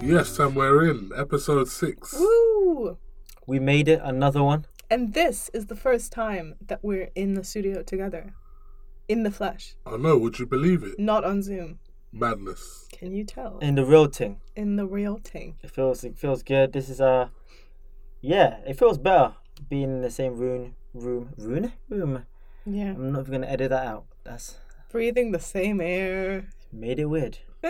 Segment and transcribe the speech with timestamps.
[0.00, 2.14] Yes, and we're in episode six.
[2.18, 2.96] Woo!
[3.46, 4.64] We made it, another one.
[4.90, 8.32] And this is the first time that we're in the studio together.
[9.06, 9.74] In the flesh.
[9.84, 10.98] I know, would you believe it?
[10.98, 11.78] Not on Zoom.
[12.10, 12.88] Madness.
[12.90, 13.58] Can you tell?
[13.58, 14.40] In the real thing.
[14.56, 15.56] In the real thing.
[15.62, 16.72] It feels it feels good.
[16.72, 17.28] This is uh
[18.20, 19.34] yeah, it feels better
[19.68, 22.26] being in the same room room room room.
[22.66, 22.90] Yeah.
[22.90, 24.04] I'm not even gonna edit that out.
[24.24, 24.56] That's
[24.90, 26.48] Breathing the same air.
[26.72, 27.38] made it weird.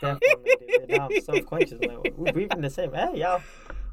[0.00, 0.90] Definitely made it weird.
[0.90, 1.80] Now I'm self conscious.
[1.80, 2.92] Like we're breathing the same.
[2.92, 3.40] Hey yo.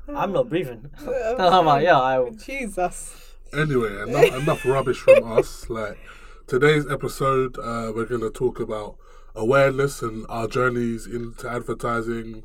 [0.08, 0.90] I'm not breathing.
[1.40, 3.34] I'm like, yeah, I Jesus.
[3.54, 5.68] Anyway, enough, enough rubbish from us.
[5.70, 5.98] Like
[6.46, 8.98] today's episode, uh, we're going to talk about
[9.36, 12.44] awareness and our journeys into advertising.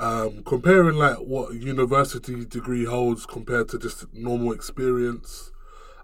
[0.00, 5.52] Um, comparing like what a university degree holds compared to just normal experience.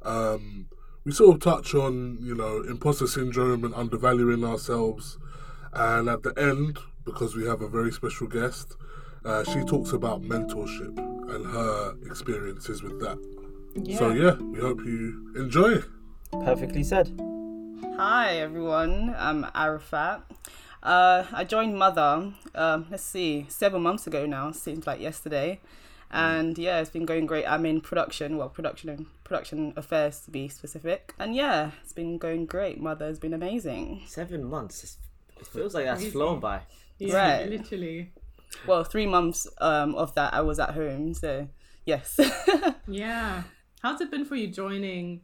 [0.03, 0.67] Um,
[1.05, 5.17] we sort of touch on you know imposter syndrome and undervaluing ourselves,
[5.73, 8.77] and at the end, because we have a very special guest,
[9.25, 10.99] uh, she talks about mentorship
[11.35, 13.19] and her experiences with that.
[13.77, 13.99] Yeah.
[13.99, 15.83] So yeah, we hope you enjoy.
[16.45, 17.19] perfectly said.
[17.97, 20.23] Hi everyone, I'm Arafat.
[20.83, 25.61] Uh, I joined Mother, um, let's see, seven months ago now, seems like yesterday.
[26.11, 27.45] And yeah, it's been going great.
[27.47, 31.13] I'm in production, well, production and production affairs to be specific.
[31.19, 32.81] And yeah, it's been going great.
[32.81, 34.03] Mother has been amazing.
[34.07, 34.85] Seven months.
[34.85, 34.97] It's-
[35.41, 36.61] It feels like that's flown by.
[36.99, 37.49] Yeah, Right.
[37.57, 38.13] literally.
[38.67, 41.49] Well, three months um, of that I was at home, so
[41.85, 42.19] yes.
[42.89, 43.43] Yeah.
[43.83, 45.21] How's it been for you joining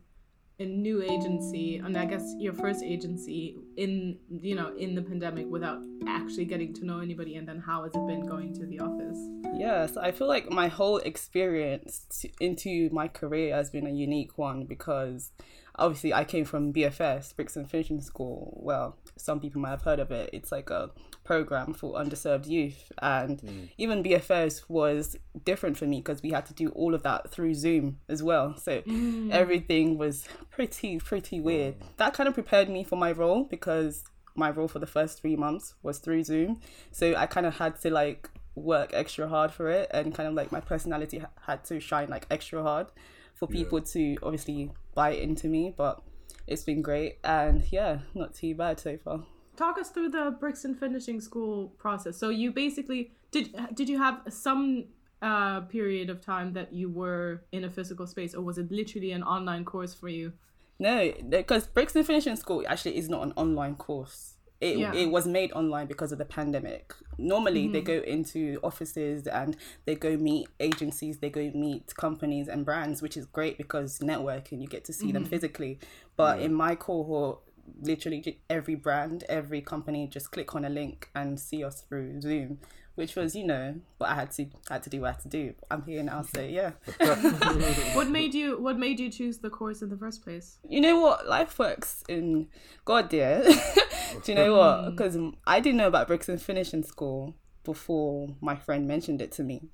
[0.58, 5.47] a new agency and I guess your first agency in you know in the pandemic
[5.48, 8.79] without actually getting to know anybody and then how has it been going to the
[8.81, 9.19] office?
[9.55, 14.39] Yes, I feel like my whole experience t- into my career has been a unique
[14.39, 15.31] one because
[15.77, 18.59] obviously I came from BFS, Brixton Finishing School.
[18.62, 20.30] Well, some people might have heard of it.
[20.33, 20.91] It's like a
[21.24, 23.64] program for underserved youth, and hmm.
[23.79, 27.55] even BFS was different for me because we had to do all of that through
[27.55, 28.57] Zoom as well.
[28.57, 29.30] So mm.
[29.30, 31.74] everything was pretty pretty weird.
[31.74, 31.86] Hmm.
[31.98, 34.02] That kind of prepared me for my role because
[34.34, 36.61] my role for the first three months was through Zoom.
[36.90, 40.34] So I kind of had to like work extra hard for it and kind of
[40.34, 42.89] like my personality ha- had to shine like extra hard
[43.34, 45.73] for people to obviously buy into me.
[45.77, 46.02] But
[46.46, 49.24] it's been great and yeah, not too bad so far.
[49.56, 52.17] Talk us through the Brixton Finishing School process.
[52.17, 54.86] So you basically did did you have some
[55.20, 59.12] uh, period of time that you were in a physical space or was it literally
[59.12, 60.33] an online course for you?
[60.83, 64.35] No, because Brixton Finishing School actually is not an online course.
[64.61, 64.93] It, Yeah.
[64.93, 66.93] it was made online because of the pandemic.
[67.19, 67.87] Normally, they mm-hmm.
[67.87, 69.57] go into offices and
[69.87, 74.61] they go meet agencies, they go meet companies and brands, which is great because networking,
[74.61, 75.31] you get to see them mm-hmm.
[75.31, 75.79] physically.
[76.17, 77.39] But in my cohort,
[77.81, 82.59] literally every brand, every company just click on a link and see us through Zoom,
[82.95, 85.29] which was, you know, what I had to had to do what I had to
[85.29, 85.55] do.
[85.70, 86.73] I'm here now, so yeah.
[87.95, 90.58] What made you what made you choose the course in the first place?
[90.69, 92.48] you know what life works in
[92.85, 93.42] god dear
[94.25, 95.17] do you know what because
[95.47, 99.69] i didn't know about Brixton Finishing School before my friend mentioned it to me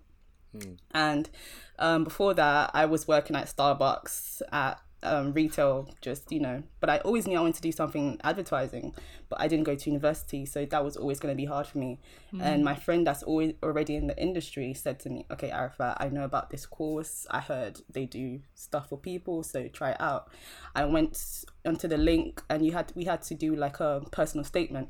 [0.92, 1.30] and
[1.78, 6.90] um, before that i was working at starbucks at um, retail just you know but
[6.90, 8.92] i always knew i wanted to do something advertising
[9.28, 11.78] but i didn't go to university so that was always going to be hard for
[11.78, 12.00] me.
[12.40, 16.08] And my friend that's always already in the industry said to me okay arafat i
[16.08, 17.26] know about this course.
[17.30, 20.30] I heard they do stuff for people so try it out.
[20.74, 24.44] I went onto the link and you had we had to do like a personal
[24.44, 24.88] statement.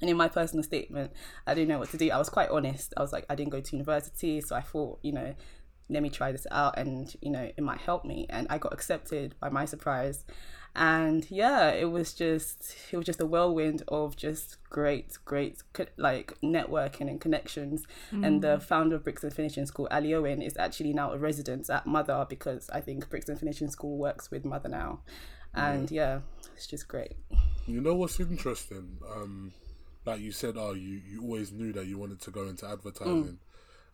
[0.00, 1.12] And in my personal statement,
[1.46, 2.10] I didn't know what to do.
[2.10, 2.92] I was quite honest.
[2.96, 5.34] I was like, I didn't go to university, so I thought, you know,
[5.88, 8.26] let me try this out and, you know, it might help me.
[8.30, 10.24] And I got accepted by my surprise.
[10.76, 15.86] And yeah, it was just it was just a whirlwind of just great, great co-
[15.96, 17.86] like networking and connections.
[18.10, 18.62] And the mm.
[18.62, 22.68] founder of Brixton Finishing School, Ali Owen, is actually now a resident at Mother because
[22.70, 25.00] I think Brixton Finishing School works with Mother now.
[25.54, 25.92] And mm.
[25.92, 26.20] yeah,
[26.56, 27.12] it's just great.
[27.68, 28.98] You know what's interesting?
[29.08, 29.52] Um,
[30.04, 33.24] like you said, oh, you, you always knew that you wanted to go into advertising.
[33.24, 33.36] Mm.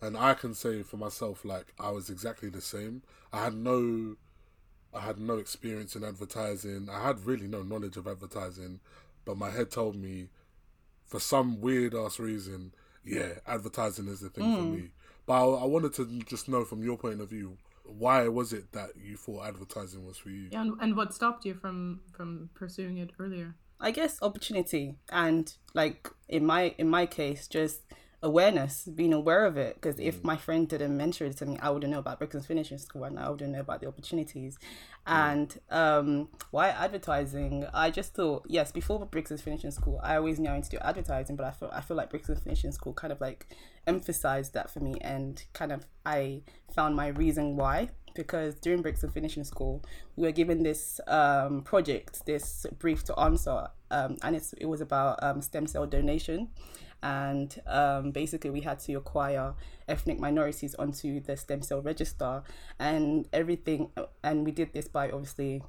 [0.02, 3.02] And I can say for myself, like I was exactly the same.
[3.32, 4.16] I had no,
[4.94, 6.88] I had no experience in advertising.
[6.90, 8.80] I had really no knowledge of advertising,
[9.24, 10.28] but my head told me,
[11.06, 12.72] for some weird ass reason,
[13.04, 14.74] yeah, advertising is the thing for hmm.
[14.74, 14.90] me.
[15.26, 18.72] But I, I wanted to just know from your point of view, why was it
[18.72, 20.48] that you thought advertising was for you?
[20.50, 23.54] Yeah, and, and what stopped you from from pursuing it earlier?
[23.80, 27.80] I guess opportunity and like in my in my case just
[28.22, 29.76] awareness, being aware of it.
[29.76, 32.78] Because if my friend didn't mention it to me, I wouldn't know about Brixton's finishing
[32.78, 34.58] school and I wouldn't know about the opportunities.
[35.06, 37.66] And um, why advertising?
[37.72, 40.82] I just thought, yes, before Brixton's finishing school, I always knew I wanted to do
[40.82, 43.46] advertising, but I feel I feel like Brixton's finishing school kind of like
[43.86, 46.42] emphasized that for me, and kind of I
[46.74, 47.90] found my reason why.
[48.12, 49.84] Because during Brixton Finishing School,
[50.16, 54.80] we were given this um, project, this brief to answer, um, and it's, it was
[54.80, 56.48] about um, stem cell donation
[57.02, 59.54] and um, basically we had to acquire
[59.88, 62.42] ethnic minorities onto the stem cell register.
[62.78, 63.90] And everything
[64.22, 65.62] and we did this by obviously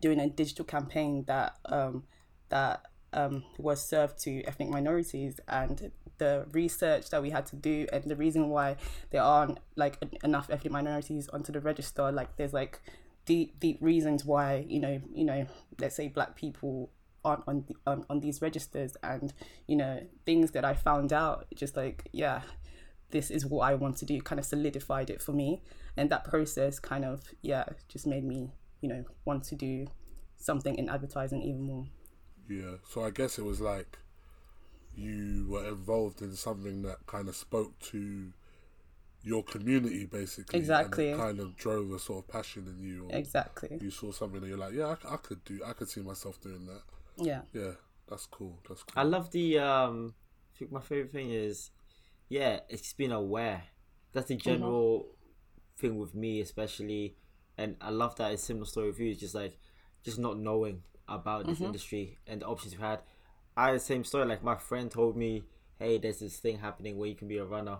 [0.00, 2.04] doing a digital campaign that um,
[2.48, 5.40] that um, was served to ethnic minorities.
[5.48, 8.76] And the research that we had to do and the reason why
[9.10, 12.80] there aren't like enough ethnic minorities onto the register like there's like
[13.24, 15.46] deep deep reasons why you know you know
[15.78, 16.90] let's say black people
[17.28, 19.32] on on, on on these registers and
[19.66, 22.42] you know things that I found out just like yeah
[23.10, 25.62] this is what I want to do kind of solidified it for me.
[25.96, 29.86] And that process kind of yeah just made me you know want to do
[30.36, 31.86] something in advertising even more.
[32.48, 33.98] Yeah so I guess it was like
[34.94, 38.32] you were involved in something that kind of spoke to
[39.22, 41.14] your community basically exactly.
[41.14, 43.78] kind of drove a sort of passion in you exactly.
[43.80, 46.40] you saw something that you're like yeah I, I could do I could see myself
[46.40, 46.82] doing that
[47.18, 47.42] yeah.
[47.52, 47.72] Yeah,
[48.08, 48.60] that's cool.
[48.68, 48.94] That's cool.
[48.96, 50.14] I love the um
[50.54, 51.70] I think my favorite thing is
[52.28, 53.64] yeah, it's being aware.
[54.12, 54.70] That's the Mm-hmm.
[54.70, 55.06] general
[55.78, 57.16] thing with me especially
[57.58, 59.58] and I love that it's similar story with you, it's just like
[60.04, 61.48] just not knowing about Mm-hmm.
[61.48, 63.00] this industry and the options we had.
[63.56, 65.44] I had the same story, like my friend told me,
[65.78, 67.78] Hey, there's this thing happening where you can be a runner.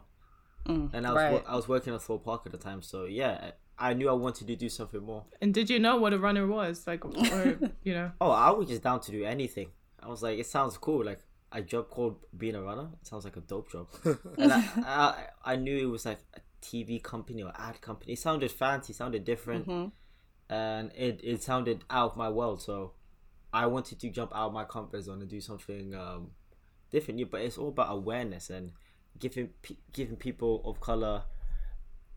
[0.92, 1.42] and I was Mm, right.
[1.42, 4.12] wo- I was working at Thorpe Park at the time, so yeah, I knew I
[4.12, 5.24] wanted to do something more.
[5.40, 6.86] And did you know what a runner was?
[6.86, 8.10] Like, or, you know?
[8.20, 9.68] Oh, I was just down to do anything.
[10.00, 11.04] I was like, it sounds cool.
[11.04, 11.20] Like
[11.52, 12.88] a job called being a runner.
[13.00, 13.88] It sounds like a dope job.
[14.38, 18.14] and I, I, I knew it was like a TV company or ad company.
[18.14, 19.92] It sounded fancy, sounded different,
[20.50, 22.62] and it it sounded out of my world.
[22.62, 22.92] So
[23.52, 26.32] I wanted to jump out of my comfort zone and do something um,
[26.90, 27.20] different.
[27.20, 28.72] Yeah, but it's all about awareness and
[29.18, 29.50] giving
[29.92, 31.22] giving people of color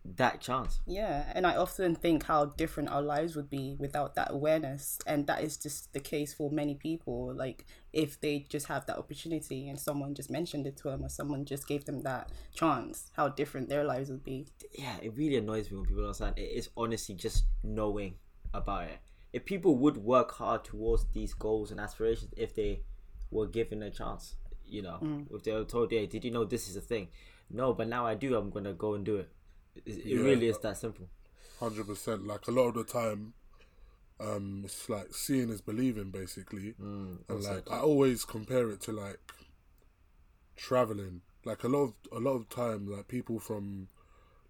[0.04, 0.80] that chance.
[0.88, 5.28] Yeah, and I often think how different our lives would be without that awareness, and
[5.28, 7.34] that is just the case for many people.
[7.36, 11.10] Like if they just have that opportunity and someone just mentioned it to them, or
[11.10, 14.48] someone just gave them that chance, how different their lives would be.
[14.78, 16.38] yeah, it really annoys me when people don't understand.
[16.38, 18.16] It is honestly just knowing
[18.54, 19.00] about it.
[19.34, 22.82] If people would work hard towards these goals and aspirations, if they
[23.30, 25.26] were given a chance, you know, mm.
[25.34, 27.10] if they were told, "Hey, did you know this is a thing?"
[27.50, 28.36] No, but now I do.
[28.36, 29.30] I'm gonna go and do it.
[29.76, 30.22] It, Yeah.
[30.22, 31.08] really is that simple.
[31.60, 32.26] Hundred percent.
[32.26, 33.34] Like a lot of the time,
[34.20, 36.76] um, it's like seeing is believing, basically.
[36.80, 39.20] and like I always compare it to like
[40.56, 41.22] traveling.
[41.44, 43.88] Like a lot of a lot of time, like people from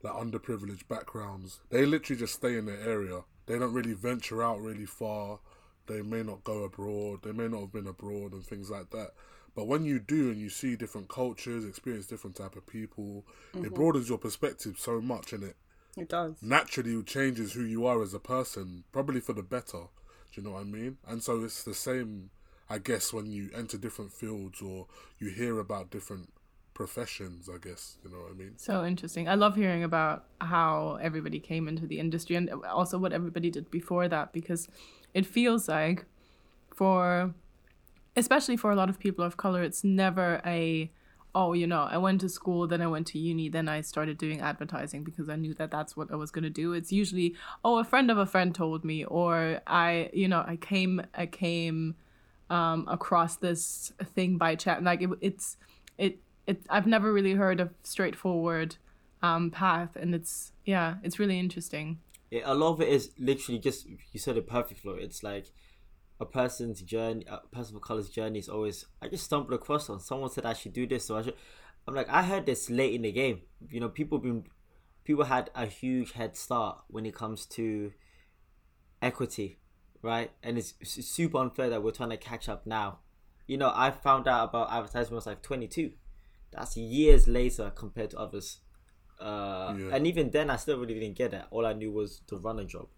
[0.03, 3.21] like underprivileged backgrounds, they literally just stay in their area.
[3.45, 5.39] They don't really venture out really far.
[5.87, 7.23] They may not go abroad.
[7.23, 9.11] They may not have been abroad and things like that.
[9.55, 13.57] But when you do and you see different cultures, experience different type of people, it
[13.57, 13.73] mm-hmm.
[13.73, 15.57] broadens your perspective so much, and it
[15.97, 16.35] It does.
[16.41, 19.83] naturally changes who you are as a person, probably for the better.
[20.33, 20.97] Do you know what I mean?
[21.05, 22.29] And so it's the same,
[22.69, 24.87] I guess, when you enter different fields or
[25.19, 26.29] you hear about different
[26.73, 27.49] professions.
[27.49, 28.53] I guess you know what I mean.
[28.57, 29.27] So interesting.
[29.27, 33.69] I love hearing about how everybody came into the industry and also what everybody did
[33.69, 34.67] before that because
[35.13, 36.05] it feels like
[36.73, 37.33] for
[38.15, 40.91] especially for a lot of people of color it's never a
[41.33, 44.17] oh you know I went to school then I went to uni then I started
[44.17, 46.73] doing advertising because I knew that that's what I was going to do.
[46.73, 50.57] It's usually oh a friend of a friend told me or I you know I
[50.57, 51.95] came I came
[52.51, 54.83] um, across this thing by chat.
[54.83, 55.57] Like it, it's
[55.97, 56.61] it it.
[56.69, 58.75] I've never really heard a straightforward
[59.23, 61.99] um, path, and it's yeah, it's really interesting.
[62.29, 64.93] Yeah, a lot of it is literally just you said it perfect, Flo.
[64.93, 65.47] It's like
[66.21, 68.85] a person's journey, a person of color's journey is always.
[69.01, 71.33] I just stumbled across on someone said I should do this, so I should.
[71.87, 73.41] I'm like, I heard this late in the game.
[73.69, 74.45] You know, people been,
[75.03, 77.91] people had a huge head start when it comes to
[79.01, 79.57] equity,
[80.03, 80.31] right?
[80.43, 82.99] And it's, it's super unfair that we're trying to catch up now.
[83.47, 85.91] You know, I found out about advertising when I was like 22.
[86.51, 88.59] That's years later compared to others.
[89.19, 89.95] Uh, Yeah.
[89.95, 91.45] And even then, I still really didn't get it.
[91.49, 92.89] All I knew was the runner job.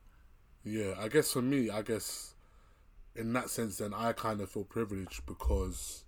[0.66, 2.33] Yeah, I guess for me, I guess
[3.16, 6.04] in that sense, then I kind of feel privileged because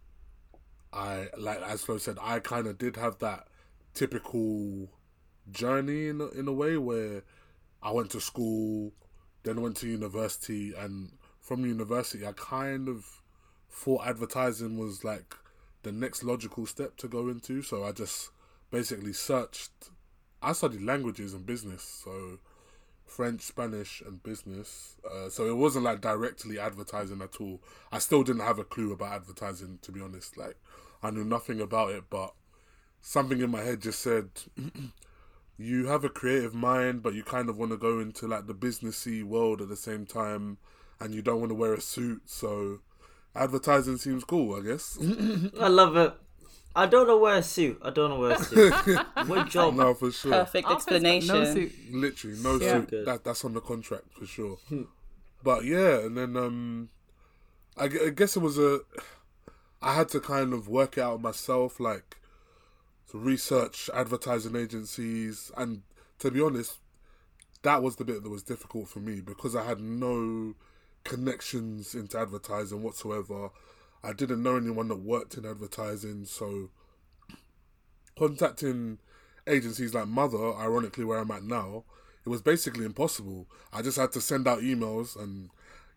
[0.92, 3.48] I, like as Flo said, I kind of did have that
[3.94, 4.90] typical
[5.52, 7.24] journey in in a way where
[7.84, 8.94] I went to school,
[9.44, 13.22] then went to university, and from university, I kind of
[13.70, 15.36] thought advertising was like
[15.84, 17.62] the next logical step to go into.
[17.62, 18.32] So I just
[18.72, 19.72] basically searched.
[20.42, 22.40] I studied languages and business, so
[23.06, 24.96] French, Spanish, and business.
[25.10, 27.62] Uh, so it wasn't like directly advertising at all.
[27.92, 30.38] I still didn't have a clue about advertising, to be honest.
[30.38, 30.58] Like
[31.02, 32.34] I knew nothing about it, but
[33.02, 34.30] something in my head just said.
[35.58, 38.54] you have a creative mind, but you kind of want to go into like the
[38.54, 40.58] businessy world at the same time,
[41.00, 42.24] and you don't want to wear a suit.
[42.26, 42.80] So,
[43.36, 44.98] advertising seems cool, I guess.
[45.60, 46.14] I love it.
[46.76, 47.80] I don't know where a suit.
[47.82, 48.74] I don't know where a suit.
[49.28, 49.76] what job?
[49.76, 50.32] no, for sure.
[50.32, 51.28] Perfect Office, but explanation.
[51.36, 51.74] No suit.
[51.92, 52.86] Literally, no Yeah.
[52.86, 53.06] suit.
[53.06, 54.58] That that's on the contract for sure.
[55.44, 56.90] but yeah, and then um,
[57.78, 58.82] I, I guess it was a.
[59.82, 62.18] I had to kind of work it out myself, like
[63.12, 65.84] to research advertising agencies, and
[66.20, 66.80] to be honest,
[67.62, 70.56] that was the bit that was difficult for me because I had no
[71.04, 73.50] connections into advertising whatsoever.
[74.06, 76.70] I didn't know anyone that worked in advertising, so
[78.18, 79.00] contacting
[79.48, 81.86] agencies like Mother, ironically where I'm at now,
[82.24, 83.48] it was basically impossible.
[83.74, 85.50] I just had to send out emails and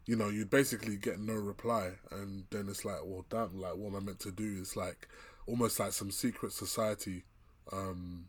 [0.06, 3.88] you know, you'd basically get no reply and then it's like, well damn, like what
[3.88, 4.56] am I meant to do?
[4.58, 5.06] It's like
[5.46, 7.24] almost like some secret society,
[7.70, 8.28] um,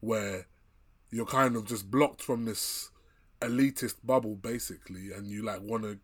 [0.00, 0.46] where
[1.10, 2.90] you're kind of just blocked from this
[3.42, 5.98] elitist bubble basically and you like wanna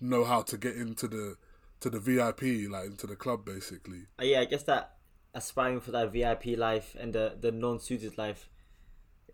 [0.00, 1.36] know how to get into the
[1.84, 4.06] to the VIP, like into the club basically.
[4.18, 4.94] Uh, yeah, I guess that
[5.34, 8.48] aspiring for that VIP life and the the non-suited life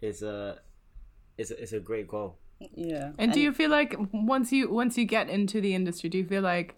[0.03, 0.59] is a
[1.39, 2.39] is a, is a great goal.
[2.75, 3.13] Yeah.
[3.19, 6.27] And do you feel like once you once you get into the industry, do you
[6.27, 6.75] feel like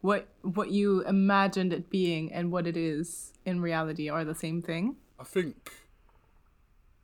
[0.00, 4.60] what what you imagined it being and what it is in reality are the same
[4.60, 4.96] thing?
[5.20, 5.70] I think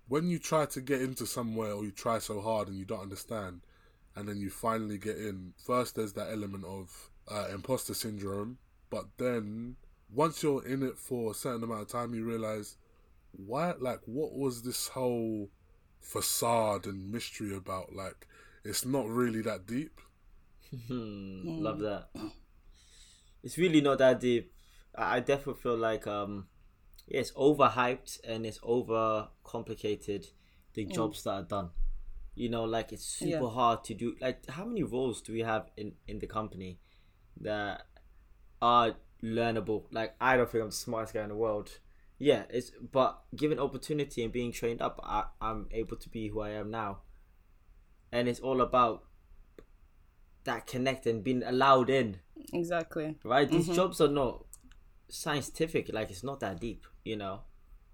[0.09, 3.03] when you try to get into somewhere or you try so hard and you don't
[3.03, 3.61] understand,
[4.17, 8.59] and then you finally get in, first there's that element of uh, imposter syndrome,
[8.91, 9.77] but then
[10.13, 12.77] once you're in it for a certain amount of time, you realize
[13.33, 15.51] why, like, what was this whole
[16.01, 17.95] facade and mystery about?
[17.95, 18.27] Like,
[18.65, 20.01] it's not really that deep.
[20.87, 22.11] Hmm, Love that.
[23.43, 24.53] It's really not that deep.
[24.95, 26.49] I I definitely feel like um,
[27.07, 30.29] yeah, it's overhyped and it's over complicated.
[30.75, 31.71] The jobs that are done,
[32.35, 33.49] you know, like it's super Yeah.
[33.49, 34.17] hard to do.
[34.21, 36.79] Like, how many roles do we have in in the company
[37.41, 37.87] that
[38.61, 39.85] are learnable?
[39.91, 41.79] Like, I don't think I'm the smartest guy in the world.
[42.19, 46.41] Yeah, it's but given opportunity and being trained up, I, I'm able to be who
[46.41, 46.99] I am now.
[48.11, 49.05] And it's all about
[50.49, 52.19] that connect and being allowed in
[52.53, 53.17] Exactly.
[53.23, 53.75] right these mm-hmm.
[53.75, 54.47] jobs are not
[55.09, 57.41] scientific like it's not that deep you know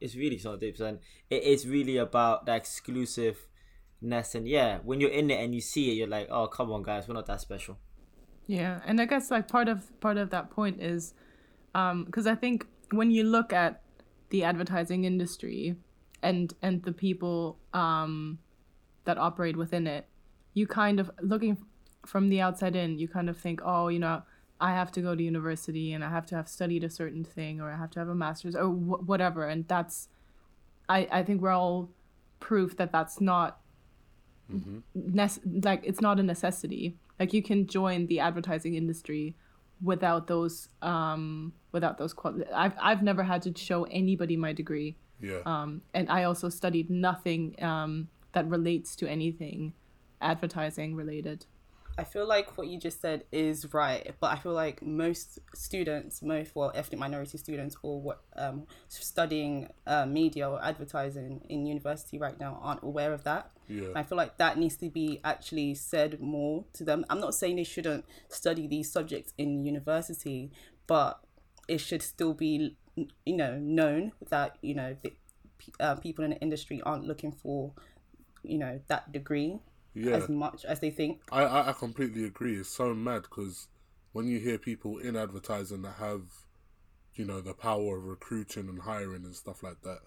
[0.00, 0.98] it's really not deep and
[1.30, 5.90] it is really about the exclusiveness and yeah when you're in it and you see
[5.90, 7.78] it you're like oh come on guys we're not that special
[8.46, 11.14] Yeah, and I guess like part of part of that point is
[11.72, 13.82] because I think when you look at
[14.30, 15.76] the advertising industry
[16.22, 18.38] and and the people um,
[19.04, 20.06] that operate within it,
[20.52, 21.58] you kind of looking
[22.06, 24.22] from the outside in, you kind of think, oh, you know,
[24.60, 27.60] I have to go to university and I have to have studied a certain thing
[27.60, 30.08] or I have to have a master's or wh- whatever, and that's,
[30.88, 31.90] I I think we're all
[32.40, 33.60] proof that that's not
[34.94, 36.96] nec- like it's not a necessity.
[37.18, 39.36] Like you can join the advertising industry
[39.82, 44.96] without those um without those qual- I've I've never had to show anybody my degree.
[45.20, 45.40] Yeah.
[45.46, 49.74] Um and I also studied nothing um that relates to anything
[50.20, 51.46] advertising related.
[51.96, 56.22] I feel like what you just said is right, but I feel like most students,
[56.22, 62.18] most well ethnic minority students, or what um, studying uh, media or advertising in university
[62.18, 63.50] right now aren't aware of that.
[63.68, 63.88] Yeah.
[63.94, 67.04] I feel like that needs to be actually said more to them.
[67.08, 70.50] I'm not saying they shouldn't study these subjects in university,
[70.86, 71.20] but
[71.68, 75.12] it should still be, you know, known that you know the,
[75.78, 77.72] uh, people in the industry aren't looking for,
[78.42, 79.60] you know, that degree
[79.94, 80.16] Yeah.
[80.16, 81.20] as much as they think.
[81.30, 82.56] I, I, I completely agree.
[82.56, 83.68] It's so mad because
[84.12, 86.22] when you hear people in advertising that have,
[87.14, 90.00] you know, the power of recruiting and hiring and stuff like that,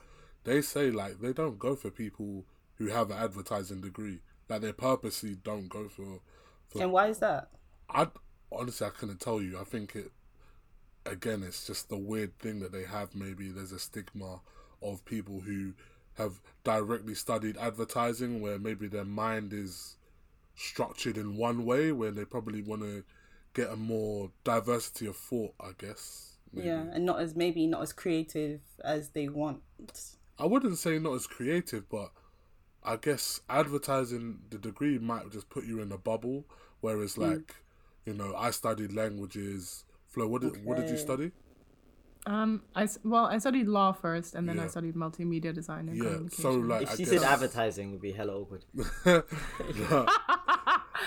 [0.43, 4.19] they say like they don't go for people who have an advertising degree.
[4.49, 6.21] Like they purposely don't go for.
[6.69, 7.49] for And why is that?
[7.89, 8.07] I
[8.51, 9.59] honestly I couldn't tell you.
[9.59, 10.11] I think it.
[11.05, 13.15] Again, it's just the weird thing that they have.
[13.15, 14.41] Maybe there's a stigma
[14.81, 15.73] of people who
[16.17, 19.97] have directly studied advertising, where maybe their mind is
[20.55, 23.03] structured in one way, where they probably want to
[23.53, 25.53] get a more diversity of thought.
[25.59, 26.37] I guess.
[26.51, 26.67] maybe.
[26.67, 29.61] Yeah, and not as maybe not as creative as they want.
[30.39, 32.11] I wouldn't say not as creative, but
[32.83, 36.45] I guess advertising the degree might just put you in a bubble.
[36.79, 37.29] Whereas, Mm.
[37.31, 37.55] like,
[38.05, 39.83] you know, I studied languages.
[40.07, 41.31] Flo, what did what did you study?
[42.27, 45.97] Um, I s- well, I studied law first, and then I studied multimedia design and
[45.97, 46.41] Yeah, communication.
[46.43, 48.65] so like If I she guess, said advertising, would be hella awkward.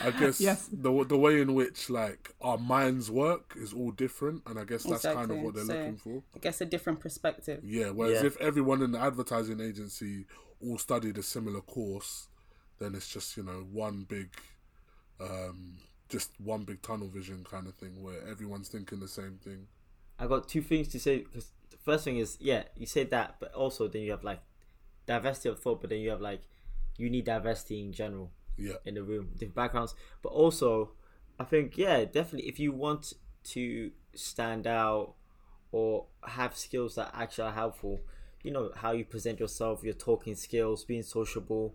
[0.02, 0.68] I guess Yes.
[0.72, 4.84] the the way in which like our minds work is all different, and I guess
[4.84, 6.22] that's kind of what they're So- looking for.
[6.34, 7.60] I guess a different perspective.
[7.64, 7.90] Yeah.
[7.90, 8.26] Whereas Yeah.
[8.28, 10.26] if everyone in the advertising agency
[10.62, 12.28] all studied a similar course,
[12.78, 14.30] then it's just you know one big,
[15.20, 15.76] um,
[16.08, 19.66] just one big tunnel vision kind of thing where everyone's thinking the same thing.
[20.20, 23.36] I got two things to say because the first thing is yeah, you say that,
[23.40, 24.42] but also then you have like
[25.06, 26.42] diversity of thought, but then you have like
[26.98, 28.74] you need diversity in general Yeah.
[28.84, 30.92] in the room, different backgrounds, but also
[31.38, 35.14] I think yeah, definitely if you want to stand out
[35.72, 38.00] or have skills that actually are helpful,
[38.42, 41.74] you know how you present yourself, your talking skills, being sociable,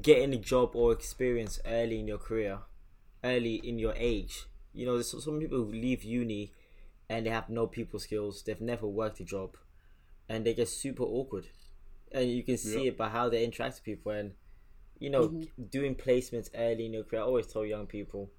[0.00, 2.60] getting a job or experience early in your career,
[3.24, 4.44] early in your age.
[4.74, 6.52] You know, there's some people who leave uni
[7.08, 8.42] and they have no people skills.
[8.42, 9.56] They've never worked a job,
[10.28, 11.46] and they get super awkward.
[12.12, 12.88] And you can see Yeah.
[12.90, 14.12] it by how they interact with people.
[14.12, 14.32] And
[15.00, 15.64] you know, Mm-hmm.
[15.70, 17.22] doing placements early in your career.
[17.22, 18.32] I always tell young people,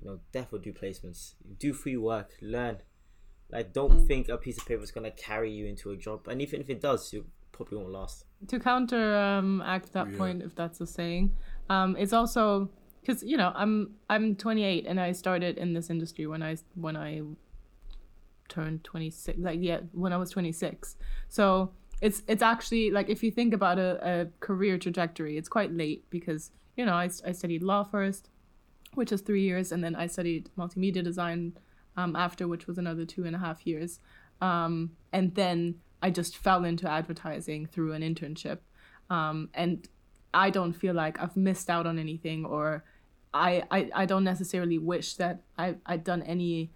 [0.00, 1.34] you know, definitely do placements.
[1.58, 2.30] Do free work.
[2.40, 2.78] Learn.
[3.50, 4.06] Like, don't Mm.
[4.06, 6.26] think a piece of paper is gonna carry you into a job.
[6.26, 8.24] And even if it does, you probably won't last.
[8.48, 10.18] to counter um act that Yeah.
[10.18, 11.32] point if that's a saying
[11.70, 12.68] um it's also
[13.00, 16.96] because you know i'm i'm 28 and i started in this industry when i when
[16.96, 17.22] i
[18.48, 20.96] turned 26 like yeah when i was 26
[21.28, 25.72] so it's it's actually like if you think about a, a career trajectory it's quite
[25.72, 28.28] late because you know I, I studied law first
[28.94, 31.56] which is three years and then i studied multimedia design
[31.96, 34.00] um, after which was another two and a half years.
[34.40, 38.58] Um, and then i just fell into advertising through an internship.
[39.08, 39.88] Um, and
[40.34, 42.84] i don't feel like i've missed out on anything or
[43.32, 46.72] i i, I don't necessarily wish that I, i'd done any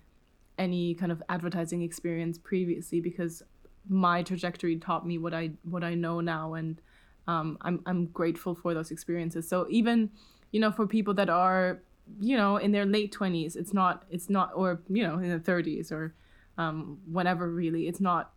[0.61, 3.43] any kind of advertising experience previously because
[3.89, 6.81] my trajectory taught me what I what I know now and
[7.27, 9.49] um, I'm I'm grateful for those experiences.
[9.49, 10.11] So even
[10.53, 11.81] you know for people that are
[12.21, 15.39] you know in their late 20s it's not it's not or you know in their
[15.39, 16.15] 30s or
[16.59, 18.33] um, whenever really it's not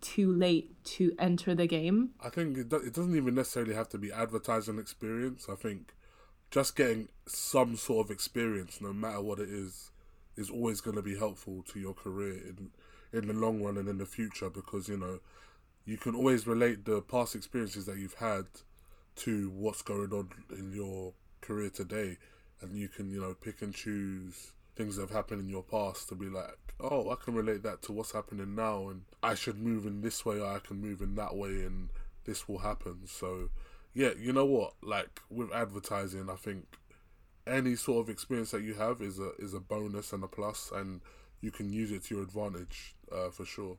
[0.00, 2.10] too late to enter the game.
[2.20, 5.46] I think it, do- it doesn't even necessarily have to be advertising experience.
[5.48, 5.94] I think
[6.50, 9.89] just getting some sort of experience, no matter what it is,
[10.40, 12.70] is always going to be helpful to your career in
[13.12, 15.18] in the long run and in the future because you know
[15.84, 18.46] you can always relate the past experiences that you've had
[19.16, 22.16] to what's going on in your career today,
[22.60, 26.08] and you can you know pick and choose things that have happened in your past
[26.08, 29.58] to be like, oh, I can relate that to what's happening now, and I should
[29.58, 31.90] move in this way, or I can move in that way, and
[32.24, 33.00] this will happen.
[33.06, 33.50] So,
[33.94, 34.74] yeah, you know what?
[34.82, 36.66] Like with advertising, I think
[37.50, 40.70] any sort of experience that you have is a is a bonus and a plus,
[40.74, 41.00] and
[41.40, 43.76] you can use it to your advantage uh, for sure.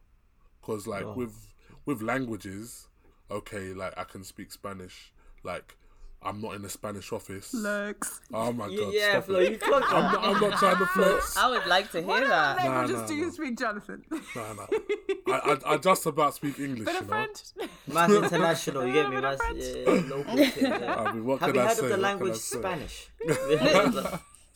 [0.61, 1.13] Because like Oh.
[1.13, 1.53] with
[1.85, 2.87] with languages,
[3.29, 5.77] okay, like I can speak Spanish, like.
[6.23, 7.51] I'm not in the Spanish office.
[7.53, 8.21] Looks.
[8.31, 8.93] Oh my god!
[8.93, 9.51] yeah, stop Flo, it.
[9.53, 11.35] you clocked I'm not, I'm not trying to flex.
[11.43, 12.57] I would like to hear that.
[12.57, 14.03] languages nah, Just do you speak, Jonathan?
[14.35, 14.67] Nah, nah.
[15.27, 17.13] I, I, I just about speak English, Bit you of know.
[17.15, 17.39] French?
[17.87, 19.19] Mass international, you get me?
[19.19, 20.95] Mass, yeah, local yeah.
[20.99, 21.83] I mean, what Have can you I heard say?
[21.85, 22.35] of the What can I language?
[22.35, 23.09] Spanish?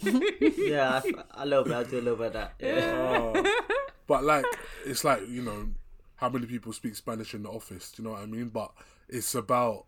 [0.02, 1.88] yeah, I, I love that.
[1.88, 2.54] I do a little bit of that.
[2.60, 3.32] Yeah.
[3.36, 3.62] Oh.
[4.08, 4.46] but like,
[4.86, 5.70] it's like you know,
[6.18, 7.92] how many people speak Spanish in the office?
[7.92, 8.50] Do you know what I mean?
[8.50, 8.72] But
[9.10, 9.86] it's about,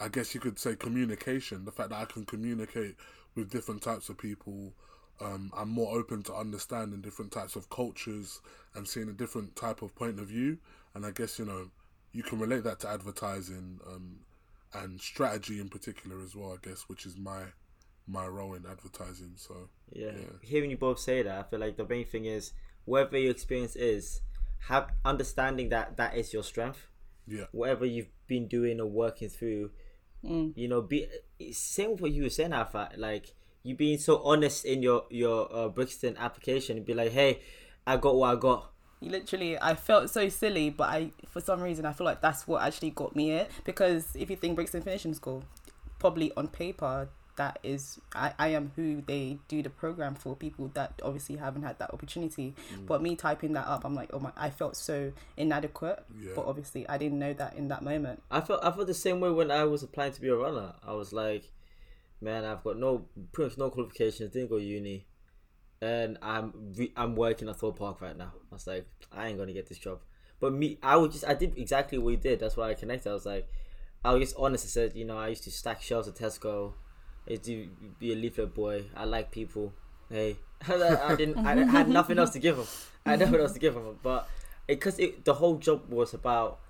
[0.00, 1.64] I guess you could say, communication.
[1.64, 2.96] The fact that I can communicate
[3.34, 4.72] with different types of people.
[5.20, 8.40] Um, I'm more open to understanding different types of cultures
[8.74, 10.58] and seeing a different type of point of view.
[10.94, 11.70] And I guess you know,
[12.12, 14.20] you can relate that to advertising um,
[14.72, 16.52] and strategy in particular as well.
[16.52, 17.42] I guess, which is my
[18.06, 19.32] my role in advertising.
[19.36, 20.12] So Yeah.
[20.16, 20.24] Yeah.
[20.42, 22.52] Hearing you both say that, I feel like the main thing is
[22.84, 24.20] whatever your experience is,
[24.68, 26.88] have understanding that that is your strength.
[27.26, 29.70] yeah, Whatever you've been doing or working through,
[30.56, 31.06] you know, be
[31.52, 32.90] same for you were saying, Alpha.
[32.96, 37.40] Like you being so honest in your your uh, Brixton application, be like, hey,
[37.86, 38.70] I got what I got.
[39.00, 42.62] literally i felt so silly but i for some reason i feel like that's what
[42.62, 45.44] actually got me here because if you think brixton finishing school
[45.98, 50.70] probably on paper that is I, I am who they do the program for people
[50.74, 52.86] that obviously haven't had that opportunity mm.
[52.86, 56.32] but me typing that up i'm like oh my i felt so inadequate Yeah.
[56.36, 59.20] but obviously i didn't know that in that moment I felt I felt the same
[59.20, 60.74] way when I was applying to be a runner.
[60.86, 61.50] I was like,
[62.20, 65.06] man, I've got no pretty much no qualifications, didn't go uni,
[65.80, 68.32] and I'm re- I'm working at Thorpe Park right now.
[68.50, 70.00] I was like, I ain't gonna get this job.
[70.40, 72.40] But me, I would just I did exactly what you did.
[72.40, 73.10] That's why I connected.
[73.10, 73.48] I was like,
[74.04, 74.64] I was just honest.
[74.66, 76.74] I said, you know, I used to stack shelves at Tesco.
[77.26, 78.84] I used to be a leaflet boy.
[78.94, 79.72] I like people.
[80.10, 80.36] Hey,
[80.68, 81.38] I didn't.
[81.38, 82.66] I had nothing else to give them.
[83.06, 83.98] I had nothing else to give them.
[84.02, 84.28] But
[84.66, 86.60] because it, the whole job was about,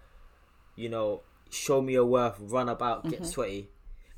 [0.77, 3.69] you know, show me your worth, run about, get sweaty.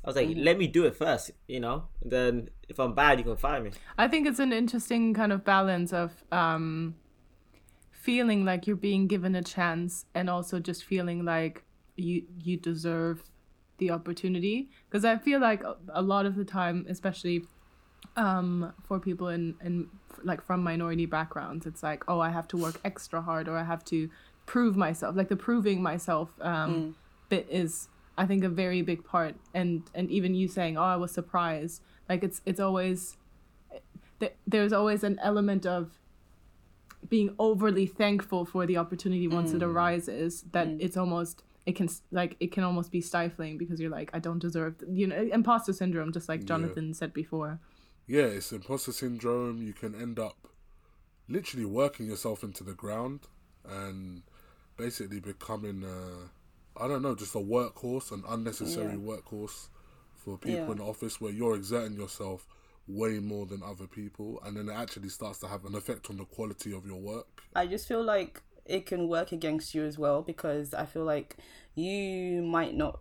[0.03, 1.83] I was like, let me do it first, you know.
[2.01, 3.71] Then if I'm bad, you can fire me.
[3.97, 6.95] I think it's an interesting kind of balance of um,
[7.91, 11.65] feeling like you're being given a chance and also just feeling like
[11.97, 13.23] you you deserve
[13.77, 17.45] the opportunity because I feel like a- lot of the time, especially
[18.15, 19.87] um, for people in, in
[20.23, 23.63] like from minority backgrounds, it's like, oh, I have to work extra hard or I
[23.63, 24.09] have to
[24.45, 25.15] prove myself.
[25.15, 26.95] Like the proving myself um,
[27.29, 29.35] bit is, I think, a very big part.
[29.53, 31.81] And and even you saying, oh, I was surprised.
[32.09, 33.17] Like it's it's always
[34.19, 35.99] th- there's always an element of
[37.09, 42.35] being overly thankful for the opportunity once it arises that it's almost it can like
[42.39, 45.73] it can almost be stifling because you're like I don't deserve th- you know imposter
[45.73, 47.59] syndrome just like Jonathan said before.
[48.07, 49.61] yeah, it's imposter syndrome.
[49.61, 50.37] You can end up
[51.27, 53.19] literally working yourself into the ground
[53.69, 54.23] and
[54.77, 56.27] basically becoming, uh,
[56.83, 59.67] I don't know, just a workhorse, an unnecessary workhorse
[60.15, 60.71] for people Yeah.
[60.71, 62.47] in the office where you're exerting yourself
[62.87, 66.15] way more than other people, and then it actually starts to have an effect on
[66.15, 67.27] the quality of your work.
[67.53, 71.37] I just feel like it can work against you as well because I feel like
[71.75, 72.99] you might not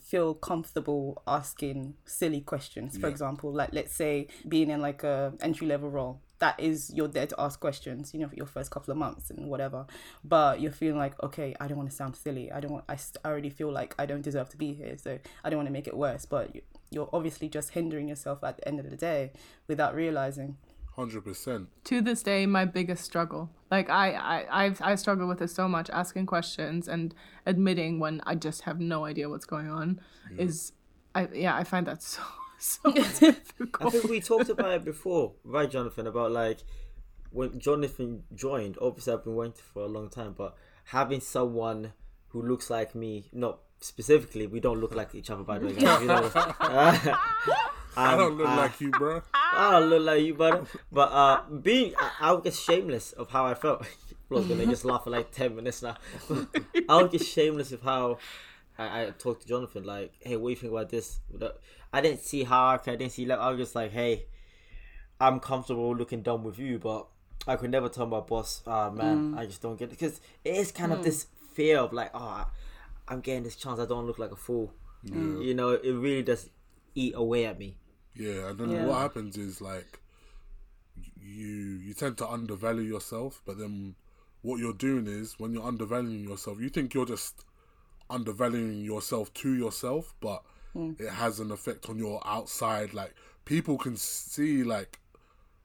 [0.00, 2.96] feel comfortable asking silly questions.
[2.96, 3.12] For Yeah.
[3.12, 6.20] example, like let's say being in like a entry level role.
[6.38, 9.28] That is you're there to ask questions, you know, for your first couple of months
[9.30, 9.86] and whatever.
[10.24, 12.50] But you're feeling like, okay, I don't want to sound silly.
[12.50, 12.84] I don't want.
[12.88, 15.66] I, I already feel like I don't deserve to be here, so I don't want
[15.68, 16.24] to make it worse.
[16.24, 19.32] But you, you're obviously just hindering yourself at the end of the day
[19.68, 20.56] without realizing.
[21.00, 21.68] Hundred percent.
[21.84, 23.48] To this day, my biggest struggle.
[23.70, 25.88] Like I I I've, I struggle with this so much.
[25.88, 27.14] Asking questions and
[27.46, 29.98] admitting when I just have no idea what's going on
[30.36, 30.72] is
[31.14, 32.20] I yeah I find that so
[32.58, 33.94] so difficult.
[33.94, 36.06] I think we talked about it before, right, Jonathan?
[36.06, 36.58] About like
[37.30, 38.76] when Jonathan joined.
[38.82, 41.94] Obviously, I've been waiting for a long time, but having someone
[42.28, 45.72] who looks like me, not specifically, we don't look like each other, by the way.
[45.72, 47.14] You know, uh,
[47.96, 49.22] I don't look uh, like you, bro.
[49.34, 50.64] I don't look like you, brother.
[50.92, 53.82] But uh, being, I, I would get shameless of how I felt.
[53.82, 55.96] I was gonna just laugh for like ten minutes now.
[56.88, 58.18] I would get shameless of how
[58.78, 59.84] I, I talked to Jonathan.
[59.84, 61.18] Like, hey, what do you think about this?
[61.92, 62.92] I didn't see hierarchy.
[62.92, 63.26] I didn't see.
[63.26, 64.26] Like, I was just like, hey,
[65.20, 67.06] I'm comfortable looking dumb with you, but
[67.46, 70.54] I could never tell my boss, ah man, I just don't get it because it
[70.56, 72.46] is kind of this fear of like, oh,
[73.08, 73.80] I'm getting this chance.
[73.80, 74.72] I don't look like a fool.
[75.42, 76.50] You know, it really does
[76.94, 77.76] eat away at me.
[78.14, 78.86] Yeah, and then Yeah.
[78.86, 80.00] what happens is like
[81.20, 83.94] you you tend to undervalue yourself, but then
[84.42, 87.44] what you're doing is when you're undervaluing yourself, you think you're just
[88.08, 90.42] undervaluing yourself to yourself, but
[90.74, 90.98] mm.
[91.00, 92.92] it has an effect on your outside.
[92.94, 94.98] Like people can see like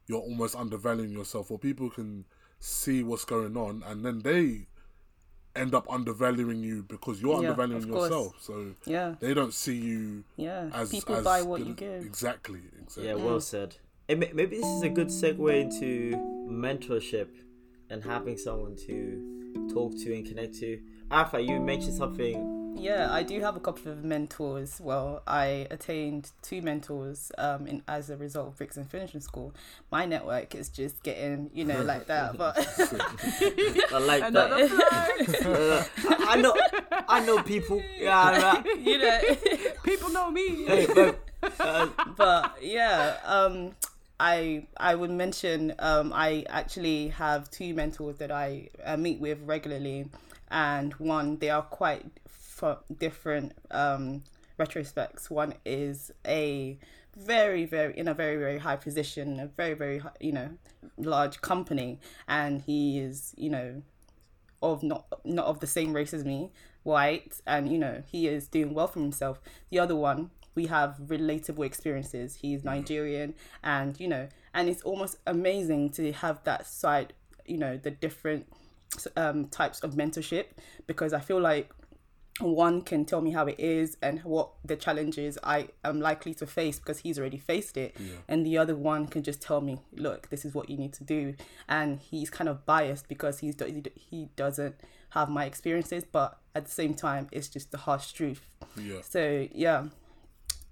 [0.07, 2.25] you're almost undervaluing yourself, or people can
[2.59, 4.67] see what's going on, and then they
[5.55, 8.35] end up undervaluing you because you're Yeah, undervaluing yourself.
[8.39, 9.15] So Yeah.
[9.19, 12.03] they don't see you Yeah, as people as buy what good you give.
[12.05, 13.05] Exactly, exactly.
[13.05, 13.77] Yeah, well said.
[14.07, 16.15] And maybe this is a good segue into
[16.47, 17.29] mentorship
[17.89, 20.79] and having someone to talk to and connect to.
[21.09, 22.54] Alpha, you mentioned something.
[22.77, 24.81] Yeah, I do have a couple of mentors.
[24.81, 29.53] Well, I attained two mentors um, in as a result of Brixton Finishing School.
[29.91, 32.37] My network is just getting, you know, like that.
[32.37, 32.57] But
[33.93, 35.45] I like Another that.
[35.45, 36.53] Uh, I I know,
[37.07, 37.81] I know people.
[37.97, 38.65] Yeah, right.
[38.79, 39.19] you know,
[39.83, 40.65] People know me.
[40.65, 41.19] Hey, but,
[41.59, 43.71] uh, but yeah, um,
[44.19, 49.39] I I would mention um, I actually have two mentors that I uh, meet with
[49.45, 50.07] regularly,
[50.51, 52.05] and one they are quite
[52.61, 54.23] f- different um,
[54.59, 55.29] retrospects.
[55.29, 56.77] One is a
[57.17, 60.49] very very in a very very high position, a very very you know
[60.97, 63.81] large company, and he is you know
[64.61, 66.51] of not not of the same race as me,
[66.83, 69.39] white, and you know he is doing well for himself.
[69.69, 72.35] The other one, we have relatable experiences.
[72.35, 77.13] He's Nigerian, and you know, and it's almost amazing to have that side.
[77.45, 78.47] You know, the different
[79.15, 80.45] um, types of mentorship
[80.87, 81.69] because I feel like
[82.41, 86.45] one can tell me how it is and what the challenges I am likely to
[86.45, 87.95] face because he's already faced it.
[88.27, 91.03] And the other one can just tell me, look, this is what you need to
[91.05, 91.35] do.
[91.69, 93.55] And he's kind of biased because he's
[93.95, 94.75] he doesn't
[95.11, 98.41] have my experiences, but at the same time, it's just the harsh truth.
[98.77, 98.99] Yeah.
[99.01, 99.85] So yeah,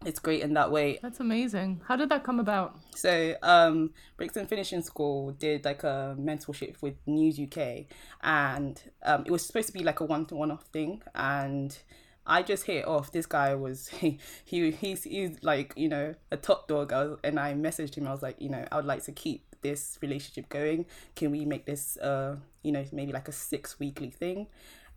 [0.05, 0.99] it's great in that way.
[1.01, 1.81] That's amazing.
[1.87, 2.77] How did that come about?
[2.95, 7.85] So, um, Brixton Finishing School did like a mentorship with News UK,
[8.21, 11.01] and um, it was supposed to be like a one-to-one off thing.
[11.15, 11.77] And
[12.25, 13.11] I just hit off.
[13.11, 16.93] This guy was he, he he's he's like you know a top dog.
[16.93, 18.07] I was, and I messaged him.
[18.07, 20.85] I was like, you know, I would like to keep this relationship going.
[21.15, 24.47] Can we make this uh you know maybe like a six weekly thing?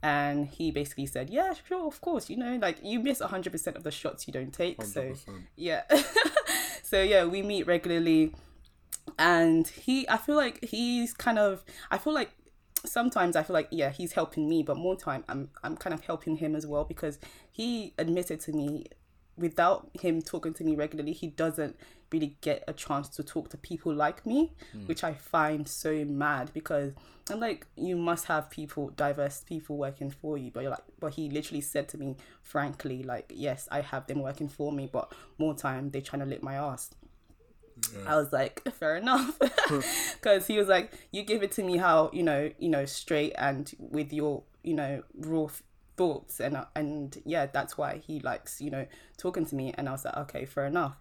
[0.02, 2.30] And he basically said, yeah, sure, of course.
[2.30, 4.82] You know, like you miss hundred percent of the shots you don't take.
[4.84, 5.42] So 100%.
[5.56, 5.82] yeah,
[6.82, 8.34] so yeah, we meet regularly,
[9.18, 12.30] and he, I feel like he's kind of, I feel like
[12.84, 16.02] sometimes I feel like yeah he's helping me but more time I'm I'm kind of
[16.02, 17.18] helping him as well because
[17.50, 18.86] he admitted to me
[19.36, 21.76] without him talking to me regularly he doesn't
[22.12, 24.86] really get a chance to talk to people like me hmm.
[24.86, 26.92] which I find so mad because
[27.28, 31.14] I'm like you must have people diverse people working for you but you're like but
[31.14, 35.12] he literally said to me frankly like yes I have them working for me but
[35.38, 36.90] more time they trying to lick my ass.
[38.06, 39.38] I was like, fair enough,
[40.14, 43.34] because he was like, you give it to me how you know, you know, straight
[43.36, 45.46] and with your you know raw
[45.96, 49.88] thoughts, and uh, and yeah, that's why he likes you know talking to me, and
[49.88, 50.96] I was like, okay, fair enough,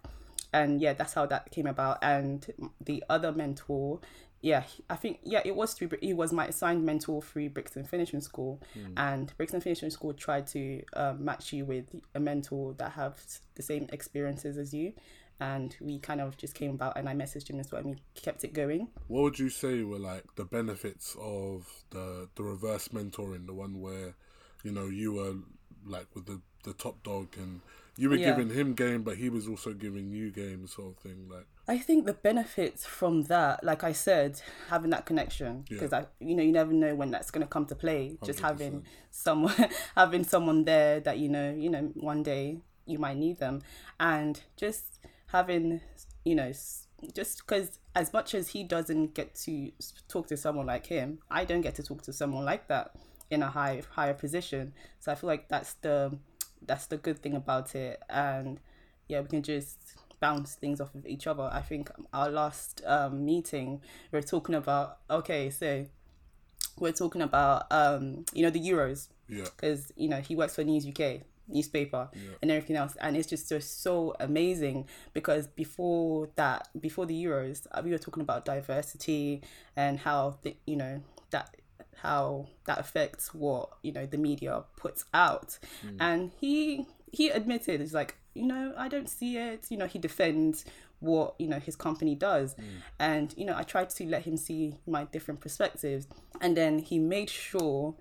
[0.52, 1.98] and yeah, that's how that came about.
[2.02, 2.46] And
[2.80, 4.00] the other mentor,
[4.40, 5.90] yeah, I think yeah, it was through.
[6.00, 8.60] He was my assigned mentor through Brixton Finishing School,
[8.96, 13.20] and Brixton Finishing School tried to um, match you with a mentor that have
[13.54, 14.92] the same experiences as you
[15.40, 17.96] and we kind of just came about and I messaged him as well and we
[18.14, 18.88] kept it going.
[19.08, 23.80] What would you say were like the benefits of the the reverse mentoring, the one
[23.80, 24.14] where,
[24.66, 25.34] you know, you were
[25.86, 27.60] like with the the top dog and
[27.96, 28.34] you were Yeah.
[28.34, 31.28] giving him game, but he was also giving you game, sort of thing.
[31.30, 36.06] Like, I think the benefits from that, like I said, having that connection because I,
[36.20, 38.18] you know, you never know when that's gonna come to play.
[38.24, 39.54] Just having someone,
[39.94, 43.62] having someone there that you know, you know, one day you might need them,
[44.00, 44.98] and just
[45.28, 45.80] having,
[46.24, 46.52] you know,
[47.14, 49.70] just because as much as he doesn't get to
[50.08, 52.90] talk to someone like him, I don't get to talk to someone like that
[53.30, 54.72] in a high higher position.
[55.00, 56.16] So I feel like that's the
[56.66, 58.60] that's the good thing about it, and
[59.08, 59.78] yeah, we can just
[60.20, 61.48] bounce things off of each other.
[61.52, 65.86] I think our last um, meeting, we were talking about okay, so
[66.78, 70.64] we're talking about um, you know the Euros yeah, because you know he works for
[70.64, 72.30] News UK newspaper yeah.
[72.42, 77.66] and everything else and it's just so, so amazing because before that before the euros
[77.72, 79.40] uh, we were talking about diversity
[79.76, 81.54] and how the, you know that
[82.02, 85.58] how that affects what you know the media puts out.
[85.84, 85.96] Mm.
[86.00, 89.66] And he he admitted it's like you know i don't see it.
[89.70, 90.64] You know he defends
[91.00, 92.54] what you know his company does.
[92.54, 92.64] Mm.
[92.98, 96.06] And you know i tried to let him see my different perspectives.
[96.40, 97.94] And then he made sure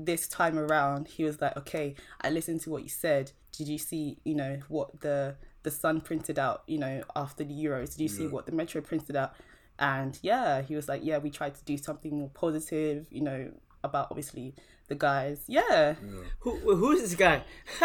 [0.00, 3.32] this time around he was like okay i listened to what you said.
[3.52, 7.54] Did you see you know what the the sun printed out you know after the
[7.54, 7.90] euros?
[7.90, 9.34] Did you see what the metro printed out
[9.78, 13.50] and yeah he was like yeah we tried to do something more positive you know
[13.84, 14.54] about obviously
[14.88, 15.94] the guys yeah
[16.40, 17.42] Who who is this guy?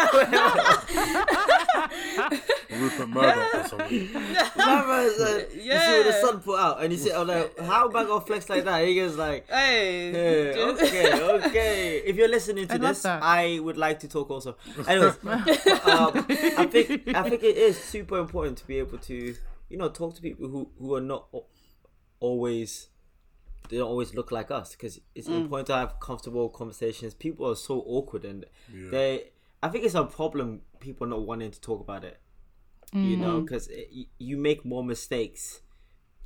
[2.70, 4.12] Rupert Murdoch or something.
[4.56, 7.88] Mama said, You see what the sun put out, and you see, I'm like, how
[7.88, 8.86] am I gonna flex like that?
[8.86, 9.48] He goes like.
[9.50, 11.96] hey Yeah, just- okay, okay.
[12.06, 13.04] If you're listening to I this.
[13.04, 14.56] I would like to talk also.
[14.86, 16.26] Anyways, um,
[16.58, 19.34] I think I think it is super important to be able to,
[19.68, 21.46] you know, talk to people who who are not al-
[22.20, 22.88] always
[23.68, 25.40] they don't always look like us because it's mm.
[25.42, 27.14] important to have comfortable conversations.
[27.14, 28.46] People are so awkward and
[28.90, 29.30] they.
[29.62, 30.60] I think it's a problem.
[30.80, 32.20] People not wanting to talk about it.
[32.92, 33.44] You know, mm.
[33.44, 33.68] because
[34.18, 35.62] you make more mistakes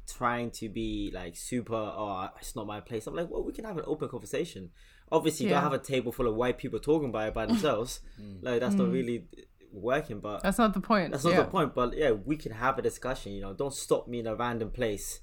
[0.07, 3.66] trying to be like super oh it's not my place i'm like well we can
[3.66, 4.70] have an open conversation
[5.12, 5.53] obviously Yeah.
[5.53, 5.55] Mm.
[5.57, 8.42] don't have a table full of white people talking about it by themselves mm.
[8.42, 9.29] like that's not really
[9.72, 11.12] working, but That's not the point.
[11.12, 11.42] that's not yeah.
[11.42, 11.74] the point.
[11.74, 13.33] But yeah, we can have a discussion.
[13.33, 15.20] You know, don't stop me in a random place.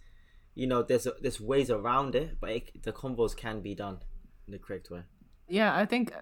[0.56, 4.00] You know, there's there's ways around it, but it, the convos can be done
[4.48, 5.02] in the correct way.
[5.48, 6.14] Yeah, I think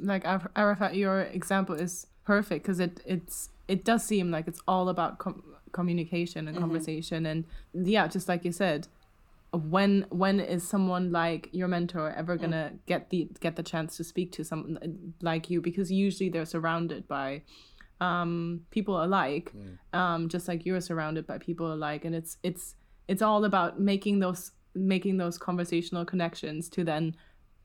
[0.00, 4.60] like Ar- Arafat, your example is perfect because it it's it does seem like it's
[4.66, 8.88] all about com- communication and conversation and yeah, just like you said,
[9.52, 14.04] when when is someone like your mentor ever gonna get the get the chance to
[14.04, 15.60] speak to someone like you?
[15.60, 17.42] Because usually they're surrounded by
[17.98, 19.50] um people alike
[19.94, 22.74] um just like you're surrounded by people alike and it's it's
[23.08, 27.16] it's all about making those making those conversational connections to then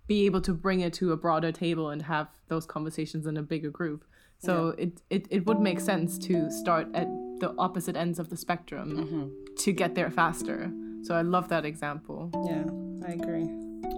[0.08, 3.42] be able to bring it to a broader table and have those conversations in a
[3.42, 4.06] bigger group
[4.40, 7.08] so it, it it would make sense to start at
[7.40, 9.56] the opposite ends of the spectrum mm-hmm.
[9.56, 10.72] to get there faster
[11.04, 12.66] so i love that example Yeah,
[13.08, 13.50] I agree.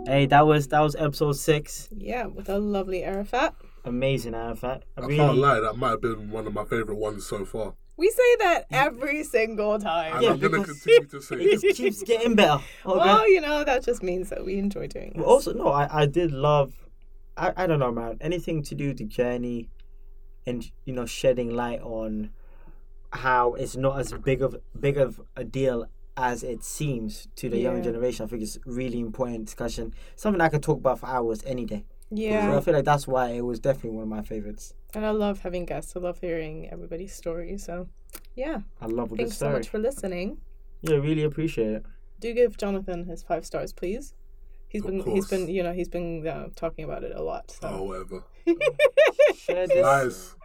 [0.06, 1.88] Hey, that was that was episode six.
[1.96, 3.56] Yeah, with a lovely Arafat.
[3.86, 4.84] Amazing, Arafat.
[4.98, 7.46] I I really, can't lie, that might have been one of my favourite ones so
[7.46, 7.74] far.
[7.96, 10.14] We say that every single time.
[10.16, 11.62] And Yeah, I'm going to continue to say it it.
[11.62, 12.62] just keeps getting better.
[12.86, 12.98] Okay.
[13.00, 15.28] Well, you know, that just means that we enjoy doing But this.
[15.28, 16.74] also, no, I, I did love.
[17.38, 18.18] I, I don't know, man.
[18.22, 19.70] Anything to do with the journey,
[20.46, 22.32] and you know shedding light on
[23.12, 25.86] how it's not as big of big of a deal
[26.18, 28.26] as it seems to the young generation.
[28.26, 29.94] I think it's really important discussion.
[30.16, 31.86] Something I could talk about for hours any day.
[32.16, 32.58] So Yeah.
[32.58, 34.74] I feel like that's why it was definitely one of my favorites.
[34.94, 35.96] And I love having guests.
[35.96, 37.64] I love hearing everybody's stories.
[37.66, 37.88] So,
[38.36, 38.60] yeah.
[38.82, 40.38] I love a good Thanks so much for listening.
[40.82, 41.86] yeah, really appreciate it.
[42.20, 44.14] Do give Jonathan his five stars, please.
[44.68, 47.52] He's Of been he's been you know he's been uh, talking about it a lot.
[47.52, 47.84] So.
[47.84, 48.24] Whatever.
[49.36, 50.36] Share this, Nice.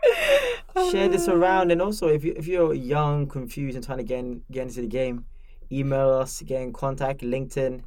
[0.93, 4.19] share this around, and also if you if you're young, confused, and trying to get
[4.19, 5.25] in, get into the game,
[5.73, 7.83] email us, get in contact, LinkedIn,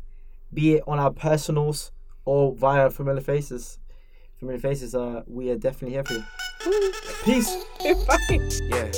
[0.54, 1.92] be it on our personals
[2.26, 3.80] or via Familiar Faces.
[4.40, 6.24] Familiar Faces, uh, we are definitely here for you.
[7.24, 7.56] Peace.
[8.08, 8.18] Bye.
[8.30, 8.92] yeah.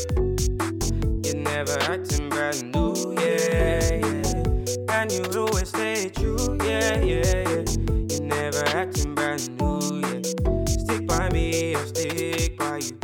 [1.23, 4.93] You never acting brand new, yeah, yeah.
[4.95, 7.63] And you always stay true, yeah, yeah, yeah.
[8.09, 10.21] You never acting brand new, yeah.
[10.67, 12.99] Stick by me, I'll stick by you.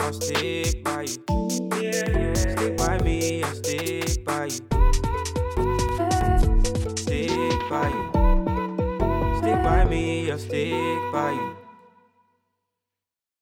[0.00, 0.85] I'll stick
[9.88, 11.55] me, I'll stick by you.